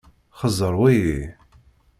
Xeẓẓeṛ 0.39 0.73
wayi. 0.81 1.15